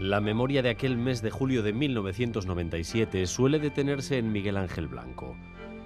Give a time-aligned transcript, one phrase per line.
[0.00, 5.34] La memoria de aquel mes de julio de 1997 suele detenerse en Miguel Ángel Blanco.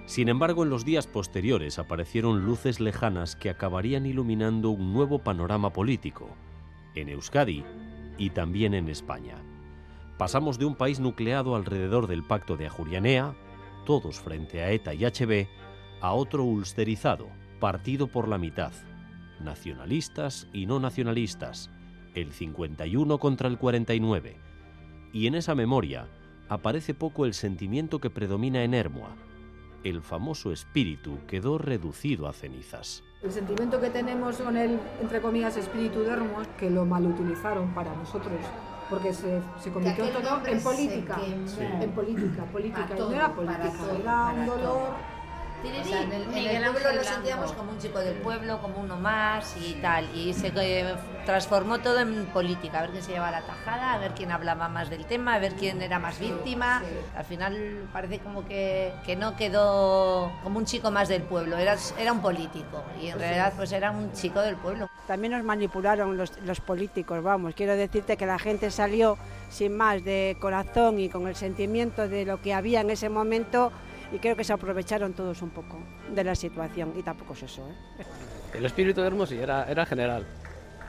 [0.05, 5.71] Sin embargo, en los días posteriores aparecieron luces lejanas que acabarían iluminando un nuevo panorama
[5.71, 6.27] político,
[6.93, 7.63] en Euskadi
[8.17, 9.37] y también en España.
[10.17, 13.33] Pasamos de un país nucleado alrededor del pacto de Ajurianea,
[13.85, 15.47] todos frente a ETA y HB,
[16.01, 17.29] a otro ulsterizado,
[17.61, 18.73] partido por la mitad,
[19.39, 21.71] nacionalistas y no nacionalistas,
[22.15, 24.37] el 51 contra el 49.
[25.13, 26.07] Y en esa memoria
[26.49, 29.15] aparece poco el sentimiento que predomina en Hermoa.
[29.83, 33.03] El famoso espíritu quedó reducido a cenizas.
[33.23, 37.95] El sentimiento que tenemos con el, entre comillas, espíritu de Hermoa, que lo malutilizaron para
[37.95, 38.33] nosotros,
[38.89, 44.25] porque se, se convirtió todo en política, en política, política, y no era política, era
[44.33, 45.10] un dolor
[45.69, 49.55] o sea, en el, pueblo lo sentíamos como un chico del pueblo, como uno más
[49.57, 50.05] y tal.
[50.15, 53.97] Y se eh, transformó todo en política, a ver quién se llevaba la tajada, a
[53.99, 56.81] ver quién hablaba más del tema, a ver quién era más víctima.
[57.15, 61.75] Al final parece como que, que, no quedó como un chico más del pueblo, era,
[61.99, 64.89] era un político y en realidad pues era un chico del pueblo.
[65.07, 69.17] También nos manipularon los, los políticos, vamos, quiero decirte que la gente salió
[69.49, 73.71] sin más de corazón y con el sentimiento de lo que había en ese momento
[74.11, 75.77] y creo que se aprovecharon todos un poco
[76.13, 77.61] de la situación y tampoco es eso.
[77.67, 78.05] ¿eh?
[78.57, 80.25] El espíritu de Hermosi era, era general.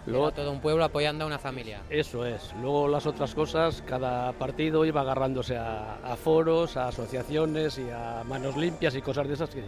[0.07, 1.83] Luego, todo un pueblo apoyando a una familia.
[1.89, 2.53] Eso es.
[2.61, 8.57] Luego las otras cosas, cada partido iba agarrándose a, foros, a asociaciones y a manos
[8.57, 9.63] limpias y cosas de esas que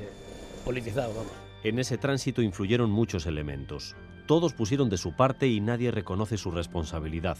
[0.64, 1.32] politizado, vamos.
[1.62, 3.94] En ese tránsito influyeron muchos elementos.
[4.26, 7.38] Todos pusieron de su parte y nadie reconoce su responsabilidad.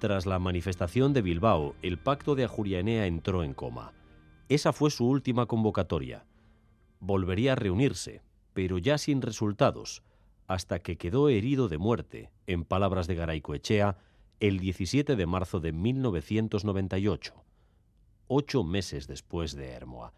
[0.00, 3.92] Tras la manifestación de Bilbao, el pacto de Ajurianea entró en coma.
[4.50, 6.24] Esa fue su última convocatoria.
[6.98, 8.20] Volvería a reunirse,
[8.52, 10.02] pero ya sin resultados,
[10.48, 13.96] hasta que quedó herido de muerte, en palabras de Garaycoechea,
[14.40, 17.32] el 17 de marzo de 1998,
[18.26, 20.12] ocho meses después de Hermoa.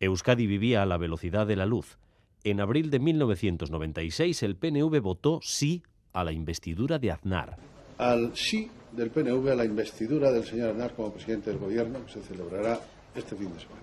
[0.00, 1.98] Euskadi vivía a la velocidad de la luz.
[2.42, 5.82] En abril de 1996 el PNV votó sí
[6.14, 7.58] a la investidura de Aznar.
[7.98, 12.22] Al sí del PNV a la investidura del señor Aznar como presidente del gobierno, se
[12.22, 12.80] celebrará
[13.14, 13.80] este fin de semana.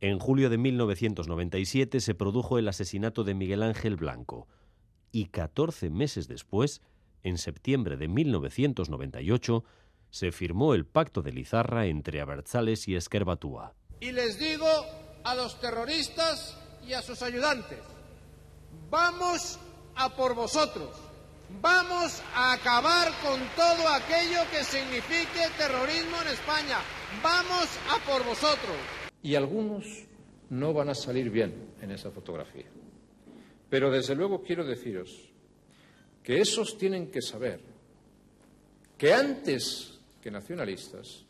[0.00, 4.46] En julio de 1997 se produjo el asesinato de Miguel Ángel Blanco
[5.10, 6.82] y 14 meses después,
[7.22, 9.64] en septiembre de 1998,
[10.10, 13.74] se firmó el pacto de Lizarra entre Abertzales y Esquerbatúa.
[14.00, 14.68] Y les digo
[15.24, 16.56] a los terroristas
[16.86, 17.80] y a sus ayudantes,
[18.90, 19.58] vamos
[19.96, 20.90] a por vosotros,
[21.60, 26.78] vamos a acabar con todo aquello que signifique terrorismo en España,
[27.22, 28.76] Vamos a por vosotros.
[29.22, 30.06] Y algunos
[30.50, 32.66] no van a salir bien en esa fotografía.
[33.68, 35.30] Pero desde luego quiero deciros
[36.22, 37.60] que esos tienen que saber
[38.96, 41.24] que antes que nacionalistas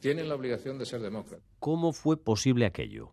[0.00, 1.44] tienen la obligación de ser demócratas.
[1.58, 3.12] ¿Cómo fue posible aquello?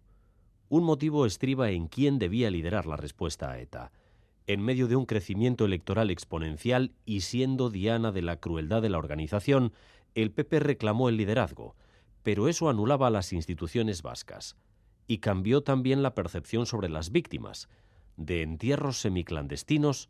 [0.69, 3.91] Un motivo estriba en quién debía liderar la respuesta a ETA.
[4.45, 8.97] En medio de un crecimiento electoral exponencial y siendo diana de la crueldad de la
[8.97, 9.73] organización,
[10.15, 11.75] el PP reclamó el liderazgo,
[12.23, 14.55] pero eso anulaba a las instituciones vascas
[15.07, 17.67] y cambió también la percepción sobre las víctimas,
[18.15, 20.09] de entierros semiclandestinos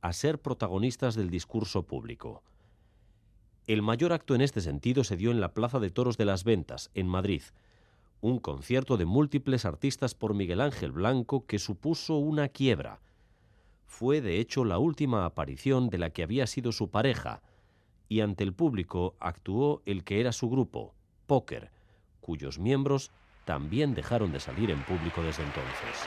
[0.00, 2.42] a ser protagonistas del discurso público.
[3.66, 6.42] El mayor acto en este sentido se dio en la Plaza de Toros de las
[6.42, 7.42] Ventas, en Madrid,
[8.20, 13.00] un concierto de múltiples artistas por Miguel Ángel Blanco que supuso una quiebra.
[13.86, 17.42] Fue, de hecho, la última aparición de la que había sido su pareja,
[18.12, 20.92] y ante el público actuó el que era su grupo,
[21.26, 21.70] Póker,
[22.20, 23.10] cuyos miembros
[23.46, 26.06] también dejaron de salir en público desde entonces.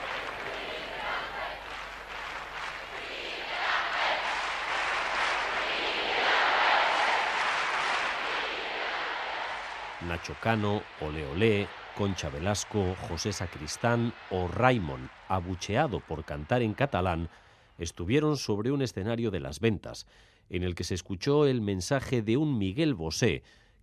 [10.06, 11.66] Nacho Cano, Ole Ole,
[11.96, 17.30] Concha Velasco, José Sacristán o Raimon, abucheado por cantar en catalán,
[17.78, 20.06] estuvieron sobre un escenario de las ventas,
[20.50, 23.42] en el que se escuchó el mensaje de un Miguel Bosé,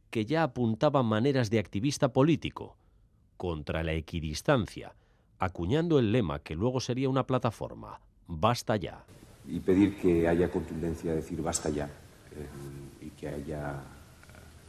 [0.10, 2.78] que ya apuntaba maneras de activista político,
[3.38, 4.96] contra la equidistancia,
[5.40, 9.04] acuñando el lema que luego sería una plataforma, basta ya.
[9.48, 13.82] Y pedir que haya contundencia, decir basta ya, eh, y que, haya,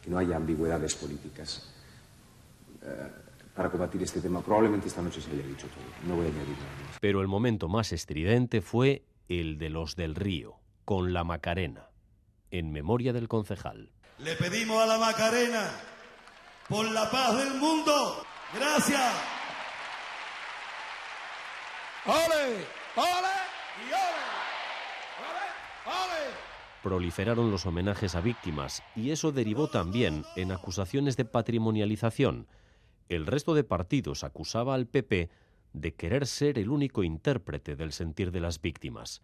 [0.02, 1.72] que no haya ambigüedades políticas.
[2.82, 3.08] Eh,
[3.54, 6.56] para combatir este tema, probablemente esta noche se haya dicho todo, no voy a añadir
[6.56, 6.98] nada más.
[7.00, 11.88] Pero el momento más estridente fue el de los del río con la Macarena,
[12.50, 13.90] en memoria del concejal.
[14.18, 15.70] Le pedimos a la Macarena
[16.68, 18.24] por la paz del mundo.
[18.54, 19.12] Gracias.
[22.06, 22.66] ¡Ole!
[22.96, 23.34] ¡Ole!
[23.80, 24.24] ¡Y ole!
[25.20, 25.86] ¡Ole!
[25.86, 26.54] ¡Ole!
[26.82, 32.46] proliferaron los homenajes a víctimas y eso derivó también en acusaciones de patrimonialización.
[33.08, 35.30] El resto de partidos acusaba al PP
[35.72, 39.22] de querer ser el único intérprete del sentir de las víctimas,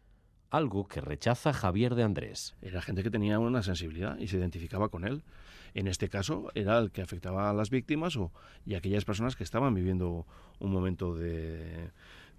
[0.50, 2.56] algo que rechaza Javier de Andrés.
[2.60, 5.22] Era gente que tenía una sensibilidad y se identificaba con él.
[5.74, 8.32] En este caso era el que afectaba a las víctimas o,
[8.66, 10.26] y a aquellas personas que estaban viviendo
[10.58, 11.90] un momento de,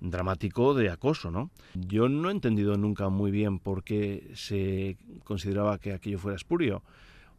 [0.02, 1.52] dramático de acoso, ¿no?
[1.75, 6.84] Yo no he entendido nunca muy bien por qué se consideraba que aquello fuera espurio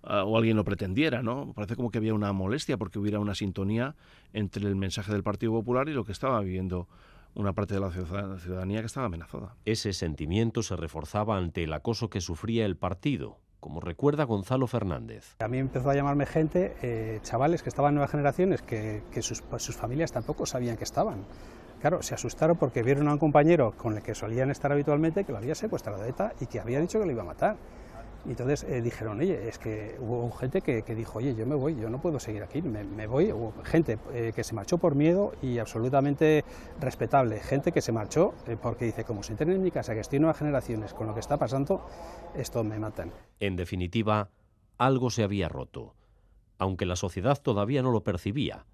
[0.04, 1.52] ah, o alguien lo pretendiera, ¿no?
[1.54, 3.94] Parece como que había una molestia porque hubiera una sintonía
[4.32, 6.88] entre el mensaje del Partido Popular y lo que estaba viviendo
[7.34, 9.56] una parte de la ciudadanía que estaba amenazada.
[9.64, 15.36] Ese sentimiento se reforzaba ante el acoso que sufría el partido, como recuerda Gonzalo Fernández.
[15.38, 19.42] A mí empezó a llamarme gente, eh, chavales que estaban en nuevas generaciones, que, sus,
[19.58, 21.24] sus familias tampoco sabían que estaban.
[21.80, 25.32] Claro, se asustaron porque vieron a un compañero con el que solían estar habitualmente que
[25.32, 27.56] lo había secuestrado de ETA y que había dicho que lo iba a matar.
[28.24, 31.76] Y entonces eh, dijeron, oye, es que hubo gente que, dijo, oye, yo me voy,
[31.76, 33.32] yo no puedo seguir aquí, me, voy.
[33.32, 36.44] Hubo gente eh, que se marchó por miedo y absolutamente
[36.80, 37.40] respetable.
[37.40, 40.20] Gente que se marchó eh, porque dice, como se entren en mi casa, que estoy
[40.20, 41.84] nuevas generaciones, con lo que está pasando,
[42.36, 43.10] esto me matan.
[43.40, 44.30] En definitiva,
[44.78, 45.94] algo se había roto,
[46.58, 48.66] aunque la sociedad todavía no lo percibía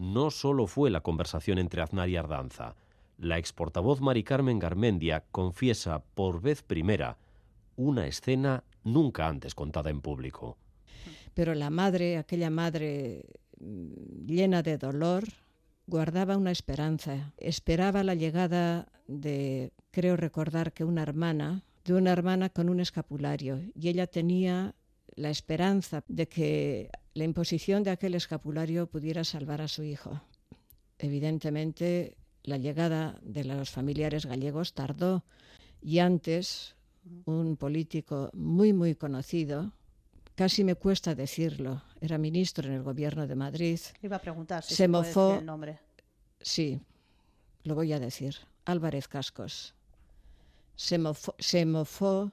[0.00, 2.74] no solo fue la conversación entre Aznar y Ardanza.
[3.18, 7.18] La exportavoz Mari Carmen Garmendia confiesa por vez primera
[7.80, 10.58] una escena nunca antes contada en público.
[11.34, 13.24] Pero la madre, aquella madre
[13.58, 15.24] mm, llena de dolor,
[15.86, 17.32] guardaba una esperanza.
[17.38, 23.60] Esperaba la llegada de, creo recordar que una hermana, de una hermana con un escapulario.
[23.74, 24.74] Y ella tenía
[25.16, 30.20] la esperanza de que la imposición de aquel escapulario pudiera salvar a su hijo.
[30.98, 35.24] Evidentemente, la llegada de los familiares gallegos tardó
[35.80, 36.76] y antes
[37.24, 39.72] un político muy, muy conocido,
[40.34, 43.80] casi me cuesta decirlo, era ministro en el gobierno de Madrid.
[44.02, 45.78] Iba a preguntar si se, mofó, el nombre.
[46.40, 46.80] Sí,
[47.64, 48.36] lo voy a decir.
[48.64, 49.74] Álvarez Cascos.
[50.76, 52.30] Se mofó, se mofó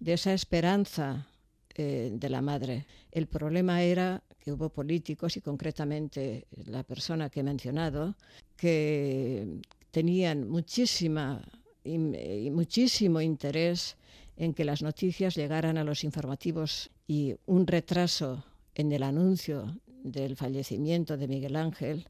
[0.00, 1.26] de esa esperanza
[1.74, 2.86] eh, de la madre.
[3.12, 8.14] El problema era que hubo políticos, y concretamente la persona que he mencionado,
[8.56, 9.60] que
[9.90, 11.42] tenían muchísima,
[11.86, 13.96] y muchísimo interés
[14.36, 18.44] en que las noticias llegaran a los informativos y un retraso
[18.74, 22.08] en el anuncio del fallecimiento de Miguel Ángel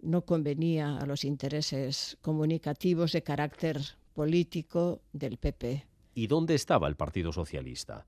[0.00, 3.80] no convenía a los intereses comunicativos de carácter
[4.14, 5.86] político del PP.
[6.14, 8.04] ¿Y dónde estaba el Partido Socialista?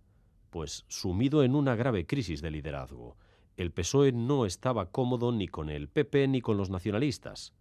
[0.55, 3.17] pues sumido en una grave crisis de liderazgo.
[3.57, 7.53] El PSOE no estaba cómodo ni con el PP ni con los nacionalistas.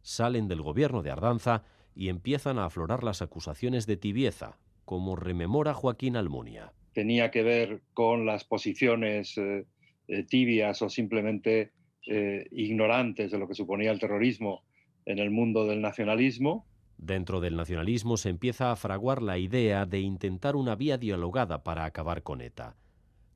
[0.00, 1.62] Salen del gobierno de Ardanza
[1.94, 6.72] y empiezan a aflorar las acusaciones de tibieza, como rememora Joaquín Almunia.
[6.92, 9.66] Tenía que ver con las posiciones eh,
[10.08, 11.72] eh, tibias o simplemente
[12.06, 14.64] eh, ignorantes de lo que suponía el terrorismo
[15.06, 16.66] en el mundo del nacionalismo
[17.02, 21.84] Dentro del nacionalismo se empieza a fraguar la idea de intentar una vía dialogada para
[21.84, 22.76] acabar con ETA.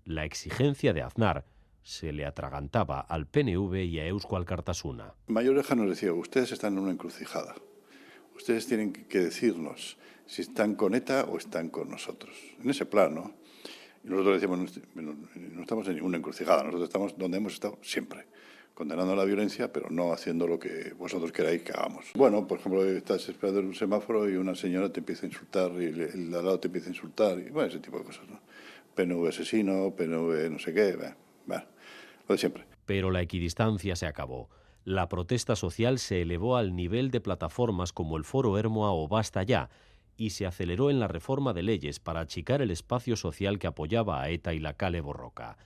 [0.05, 1.47] La exigencia de Aznar
[1.83, 5.15] se le atragantaba al PNV y a Eusko Alkartasuna.
[5.27, 7.57] Mayoreja nos decía, ustedes están en una encrucijada.
[8.37, 9.97] Ustedes tienen que decirnos
[10.27, 12.37] si están con ETA o están con nosotros.
[12.63, 13.35] En ese plano.
[14.05, 18.27] Nosotros decíamos, no estamos en ninguna encrucijada, nosotros estamos donde hemos estado siempre
[18.77, 22.13] condenando la violencia, pero no haciendo lo que vosotros queráis que hagamos.
[22.15, 25.73] Bueno, por ejemplo, estás esperando en un semáforo y una señora te empieza a insultar
[25.81, 28.29] y el de al lado te empieza a insultar y bueno, ese tipo de cosas,
[28.29, 28.39] ¿no?
[28.95, 30.95] PNV asesino, PNV no sé qué,
[31.47, 31.65] bueno,
[32.29, 32.65] lo de siempre.
[32.85, 34.51] Pero la equidistancia se acabó.
[34.87, 39.43] La protesta social se elevó al nivel de plataformas como el Foro Hermoa o Basta
[39.43, 39.69] Ya,
[40.17, 44.23] y se aceleró en la reforma de leyes para achicar el espacio social que apoyaba
[44.23, 45.57] a ETA y la Cale Borroca.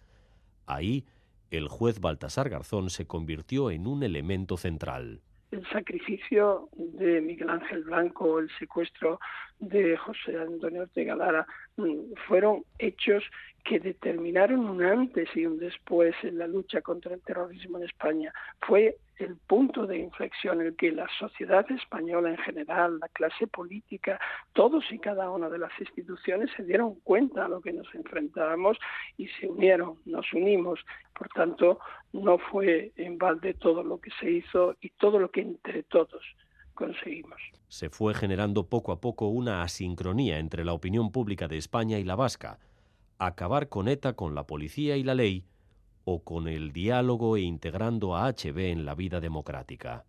[0.65, 1.05] Ahí,
[1.51, 5.21] el juez Baltasar Garzón se convirtió en un elemento central.
[5.51, 9.21] El sacrificio de Miguel Ángel Blanco, el secuestro
[9.59, 11.47] de José Antonio Ortega Lara,
[11.77, 13.23] mm, fueron hechos
[13.65, 18.33] que determinaron un antes y un después en la lucha contra el terrorismo en España.
[18.61, 23.47] Fue el punto de inflexión en el que la sociedad española en general, la clase
[23.47, 24.19] política,
[24.53, 28.79] todos y cada una de las instituciones se dieron cuenta a lo que nos enfrentábamos
[29.17, 30.81] y se unieron, nos unimos.
[31.17, 31.81] Por tanto,
[32.13, 36.23] no fue en balde todo lo que se hizo y todo lo que entre todos
[36.75, 37.41] conseguimos.
[37.69, 42.05] Se fue generando poco a poco una asincronía entre la opinión pública de España y
[42.05, 42.59] la vasca
[43.21, 45.45] acabar con ETA con la policía y la ley
[46.13, 50.05] o con el diálogo e integrando a HB en la vida democrática.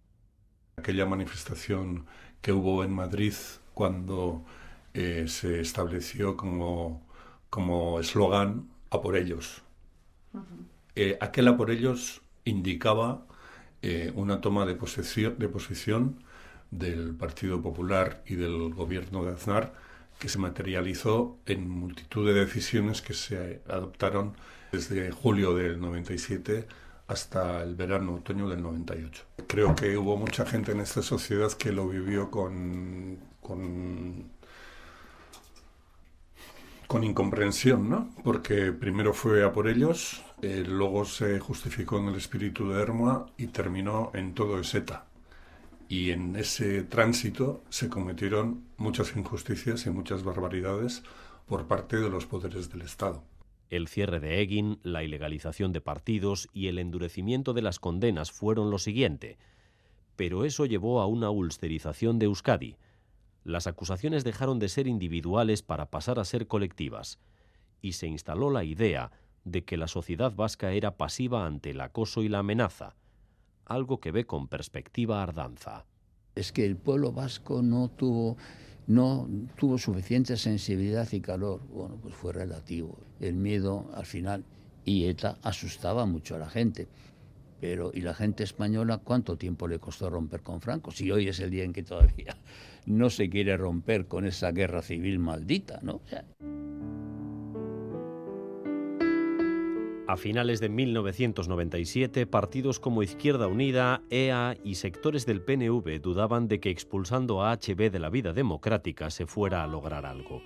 [0.78, 2.06] Aquella manifestación
[2.42, 3.34] que hubo en Madrid
[3.74, 4.44] cuando
[4.94, 7.02] eh, se estableció como
[7.52, 9.62] como eslogan a por ellos.
[10.96, 13.26] Eh, aquel a por ellos indicaba
[13.82, 16.24] eh, una toma de, posesión, de posición
[16.72, 19.74] del Partido Popular y del gobierno de Aznar
[20.18, 24.38] que se materializó en multitud de decisiones que se adoptaron
[24.72, 26.68] desde julio del 97
[27.08, 29.24] hasta el verano, otoño del 98.
[29.48, 34.32] Creo que hubo mucha gente en esta sociedad que lo vivió con, con,
[36.88, 38.10] con incomprensión, ¿no?
[38.24, 43.28] Porque primero fue a por ellos, eh, luego se justificó en el espíritu de Hermoa
[43.38, 45.06] y terminó en todo ETA
[45.92, 51.04] y en ese tránsito se cometieron muchas injusticias y muchas barbaridades
[51.48, 53.22] por parte de los poderes del Estado.
[53.72, 58.70] El cierre de Egin, la ilegalización de partidos y el endurecimiento de las condenas fueron
[58.70, 59.38] lo siguiente,
[60.18, 62.76] pero eso llevó a una ulcerización de Euskadi.
[63.46, 67.18] Las acusaciones dejaron de ser individuales para pasar a ser colectivas,
[67.82, 69.14] y se instaló la idea
[69.46, 72.98] de que la sociedad vasca era pasiva ante el acoso y la amenaza,
[73.64, 75.86] algo que ve con perspectiva Ardanza.
[76.36, 78.36] Es que el pueblo vasco no tuvo,
[78.88, 81.62] no tuvo suficiente sensibilidad y calor.
[81.74, 82.98] Bueno, pues fue relativo.
[83.20, 84.44] El miedo al final
[84.86, 86.88] y ETA asustaba mucho a la gente.
[87.60, 90.90] Pero, ¿y la gente española cuánto tiempo le costó romper con Franco?
[90.90, 92.36] Si hoy es el día en que todavía
[92.88, 96.02] no se quiere romper con esa guerra civil maldita, ¿no?
[100.12, 106.60] A finales de 1997, partidos como Izquierda Unida, EA y sectores del PNV dudaban de
[106.60, 110.42] que expulsando a HB de la vida democrática se fuera a lograr algo.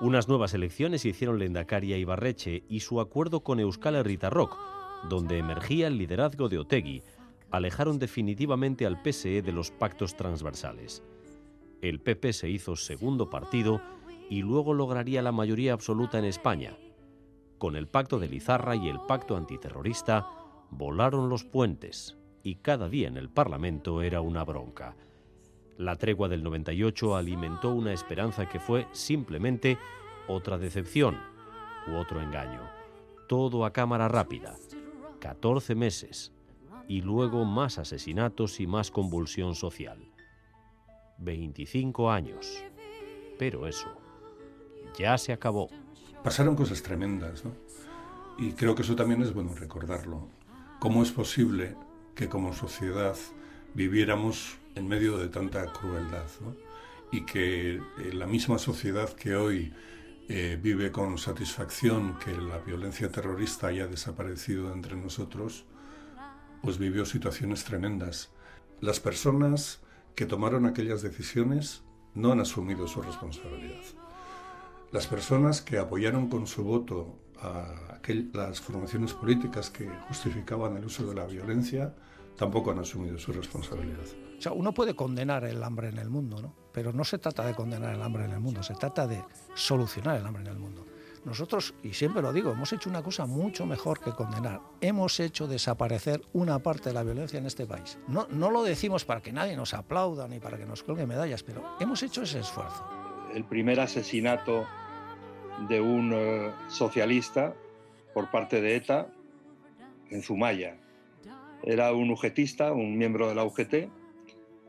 [0.00, 4.58] Unas nuevas elecciones hicieron Lendacaria Ibarreche y su acuerdo con Euskal Herritarrok,
[5.08, 7.04] donde emergía el liderazgo de Otegui,
[7.52, 11.04] alejaron definitivamente al PSE de los pactos transversales.
[11.80, 13.80] El PP se hizo segundo partido
[14.28, 16.76] y luego lograría la mayoría absoluta en España,
[17.60, 20.26] con el pacto de Lizarra y el pacto antiterrorista,
[20.70, 24.96] volaron los puentes y cada día en el Parlamento era una bronca.
[25.76, 29.76] La tregua del 98 alimentó una esperanza que fue simplemente
[30.26, 31.18] otra decepción
[31.86, 32.62] u otro engaño.
[33.28, 34.56] Todo a cámara rápida.
[35.20, 36.32] 14 meses
[36.88, 39.98] y luego más asesinatos y más convulsión social.
[41.18, 42.64] 25 años.
[43.38, 43.90] Pero eso
[44.98, 45.68] ya se acabó
[46.22, 47.52] pasaron cosas tremendas, ¿no?
[48.38, 50.28] Y creo que eso también es bueno recordarlo.
[50.78, 51.76] ¿Cómo es posible
[52.14, 53.16] que como sociedad
[53.74, 56.56] viviéramos en medio de tanta crueldad, ¿no?
[57.12, 57.80] Y que eh,
[58.12, 59.72] la misma sociedad que hoy
[60.28, 65.64] eh, vive con satisfacción que la violencia terrorista haya desaparecido entre nosotros,
[66.62, 68.30] pues vivió situaciones tremendas.
[68.80, 69.80] Las personas
[70.14, 71.82] que tomaron aquellas decisiones
[72.14, 73.82] no han asumido su responsabilidad.
[74.92, 78.00] Las personas que apoyaron con su voto a
[78.32, 81.94] las formaciones políticas que justificaban el uso de la violencia
[82.36, 84.04] tampoco han asumido su responsabilidad.
[84.36, 86.54] O sea, uno puede condenar el hambre en el mundo, ¿no?
[86.72, 89.22] Pero no se trata de condenar el hambre en el mundo, se trata de
[89.54, 90.86] solucionar el hambre en el mundo.
[91.24, 94.60] Nosotros, y siempre lo digo, hemos hecho una cosa mucho mejor que condenar.
[94.80, 97.98] Hemos hecho desaparecer una parte de la violencia en este país.
[98.08, 101.44] No, no lo decimos para que nadie nos aplauda ni para que nos cuelgue medallas,
[101.44, 102.84] pero hemos hecho ese esfuerzo.
[103.34, 104.66] El primer asesinato
[105.68, 107.54] de un eh, socialista
[108.14, 109.08] por parte de ETA
[110.10, 110.76] en Zumaya.
[111.62, 113.88] Era un ugetista, un miembro de la UGT,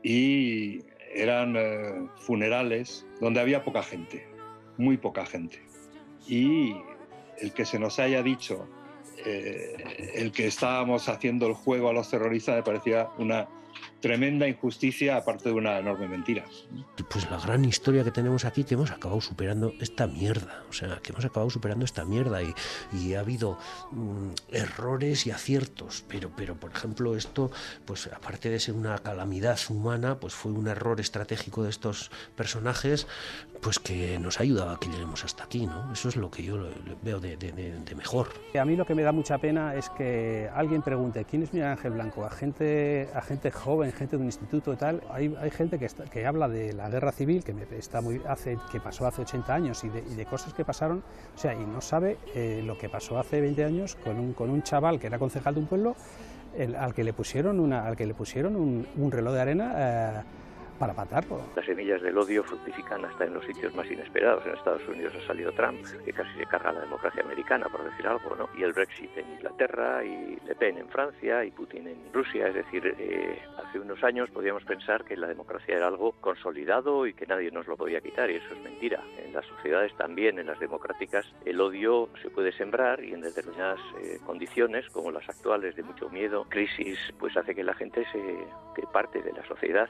[0.02, 0.80] y
[1.14, 4.26] eran eh, funerales donde había poca gente,
[4.76, 5.62] muy poca gente.
[6.26, 6.76] Y
[7.38, 8.68] el que se nos haya dicho,
[9.24, 13.48] eh, el que estábamos haciendo el juego a los terroristas, me parecía una
[14.02, 16.44] tremenda injusticia aparte de una enorme mentira.
[17.08, 20.98] Pues la gran historia que tenemos aquí, que hemos acabado superando esta mierda, o sea,
[21.02, 22.52] que hemos acabado superando esta mierda y,
[22.92, 23.58] y ha habido
[23.92, 27.50] mm, errores y aciertos, pero, pero por ejemplo esto,
[27.86, 33.06] pues aparte de ser una calamidad humana, pues fue un error estratégico de estos personajes,
[33.62, 35.92] pues que nos ha ayudado a que lleguemos hasta aquí, ¿no?
[35.92, 36.58] Eso es lo que yo
[37.02, 38.28] veo de, de, mejor.
[38.58, 41.68] A mí lo que me da mucha pena es que alguien pregunte, ¿quién es Miguel
[41.68, 42.24] Ángel Blanco?
[42.24, 45.88] A gente, a gente joven, gente de un instituto y tal, hay, hay gente que,
[46.10, 49.54] que habla de la guerra civil, que, me, está muy, hace, que pasó hace 80
[49.54, 51.02] años y de, y de cosas que pasaron,
[51.34, 54.50] o sea, y no sabe eh, lo que pasó hace 20 años con un, con
[54.50, 55.96] un chaval que era concejal de un pueblo,
[56.78, 59.74] al que le pusieron, una, al que le pusieron un, un reloj de arena...
[59.76, 60.22] Eh,
[60.78, 61.40] para matarlo.
[61.56, 64.44] Las semillas del odio fructifican hasta en los sitios más inesperados.
[64.46, 68.06] En Estados Unidos ha salido Trump, que casi se carga la democracia americana, por decir
[68.06, 68.48] algo, ¿no?
[68.56, 72.48] Y el Brexit en Inglaterra, y Le Pen en Francia, y Putin en Rusia.
[72.48, 77.14] Es decir, eh, hace unos años podíamos pensar que la democracia era algo consolidado y
[77.14, 79.02] que nadie nos lo podía quitar, y eso es mentira.
[79.18, 83.80] En las sociedades también, en las democráticas, el odio se puede sembrar y en determinadas
[84.00, 88.22] eh, condiciones, como las actuales de mucho miedo, crisis, pues hace que la gente se
[88.74, 89.88] que parte de la sociedad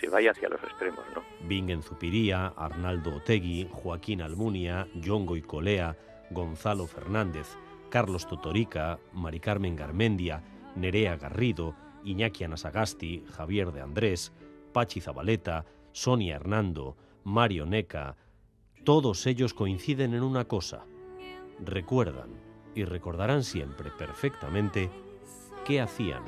[0.00, 1.22] se vaya hacia los extremos, ¿no?
[1.46, 5.96] Bingen Zupiría, Arnaldo Otegui, Joaquín Almunia, Yongo y Colea,
[6.30, 7.56] Gonzalo Fernández,
[7.90, 10.42] Carlos Totorica, Mari Carmen Garmendia,
[10.74, 11.74] Nerea Garrido,
[12.04, 14.32] Iñaki Anasagasti, Javier de Andrés,
[14.72, 18.16] Pachi Zabaleta, Sonia Hernando, Mario Neca,
[18.84, 20.84] todos ellos coinciden en una cosa.
[21.58, 22.30] Recuerdan
[22.74, 24.90] y recordarán siempre perfectamente
[25.64, 26.22] qué hacían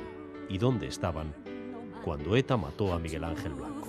[0.49, 1.33] y dónde estaban
[2.03, 3.87] cuando ETA mató a Miguel Ángel Blanco.